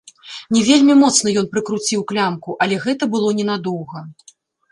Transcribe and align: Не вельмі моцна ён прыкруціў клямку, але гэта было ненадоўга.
Не 0.55 0.61
вельмі 0.69 0.93
моцна 1.01 1.33
ён 1.41 1.45
прыкруціў 1.51 2.01
клямку, 2.11 2.57
але 2.67 2.75
гэта 2.87 3.03
было 3.17 3.29
ненадоўга. 3.43 3.99